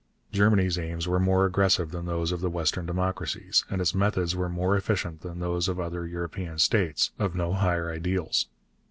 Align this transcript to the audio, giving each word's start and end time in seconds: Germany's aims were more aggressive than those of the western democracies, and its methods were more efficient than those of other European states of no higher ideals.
Germany's 0.31 0.79
aims 0.79 1.07
were 1.07 1.19
more 1.19 1.45
aggressive 1.45 1.91
than 1.91 2.07
those 2.07 2.31
of 2.31 2.41
the 2.41 2.49
western 2.49 2.87
democracies, 2.87 3.63
and 3.69 3.79
its 3.79 3.93
methods 3.93 4.35
were 4.35 4.49
more 4.49 4.75
efficient 4.75 5.21
than 5.21 5.37
those 5.39 5.67
of 5.67 5.79
other 5.79 6.07
European 6.07 6.57
states 6.57 7.11
of 7.19 7.35
no 7.35 7.53
higher 7.53 7.91
ideals. 7.91 8.47